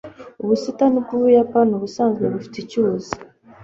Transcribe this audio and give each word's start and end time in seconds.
ubusitani 0.43 0.97
bw'ubuyapani 1.05 1.71
ubusanzwe 1.73 2.23
bufite 2.33 2.57
icyuzi 2.63 3.11